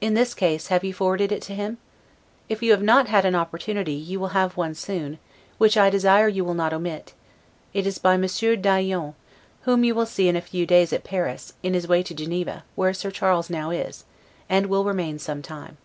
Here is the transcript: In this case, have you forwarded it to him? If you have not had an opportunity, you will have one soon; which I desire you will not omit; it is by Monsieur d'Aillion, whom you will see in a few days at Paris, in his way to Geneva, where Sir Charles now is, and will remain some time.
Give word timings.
In 0.00 0.14
this 0.14 0.34
case, 0.34 0.68
have 0.68 0.84
you 0.84 0.94
forwarded 0.94 1.32
it 1.32 1.42
to 1.42 1.52
him? 1.52 1.78
If 2.48 2.62
you 2.62 2.70
have 2.70 2.80
not 2.80 3.08
had 3.08 3.24
an 3.24 3.34
opportunity, 3.34 3.90
you 3.94 4.20
will 4.20 4.28
have 4.28 4.56
one 4.56 4.72
soon; 4.76 5.18
which 5.58 5.76
I 5.76 5.90
desire 5.90 6.28
you 6.28 6.44
will 6.44 6.54
not 6.54 6.72
omit; 6.72 7.12
it 7.74 7.84
is 7.84 7.98
by 7.98 8.16
Monsieur 8.16 8.54
d'Aillion, 8.54 9.14
whom 9.62 9.82
you 9.82 9.96
will 9.96 10.06
see 10.06 10.28
in 10.28 10.36
a 10.36 10.40
few 10.40 10.64
days 10.64 10.92
at 10.92 11.02
Paris, 11.02 11.54
in 11.64 11.74
his 11.74 11.88
way 11.88 12.04
to 12.04 12.14
Geneva, 12.14 12.62
where 12.76 12.94
Sir 12.94 13.10
Charles 13.10 13.50
now 13.50 13.70
is, 13.72 14.04
and 14.48 14.66
will 14.66 14.84
remain 14.84 15.18
some 15.18 15.42
time. 15.42 15.76